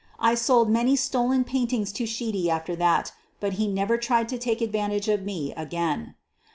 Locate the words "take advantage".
4.39-5.07